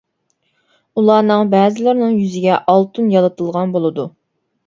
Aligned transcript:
ئۇلارنىڭ 1.01 1.51
بەزىلىرىنىڭ 1.51 2.17
يۈزىگە 2.23 2.57
ئالتۇن 2.73 3.13
يالىتىلغان 3.17 3.77
بولىدۇ. 3.79 4.07